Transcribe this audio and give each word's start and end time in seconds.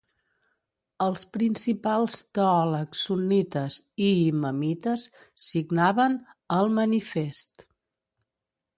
Els 1.07 1.25
principals 1.35 2.15
teòlegs 2.39 3.03
sunnites 3.09 3.79
i 4.09 4.09
imamites 4.25 5.07
signaven 5.47 6.21
el 6.61 6.77
manifest. 6.83 7.71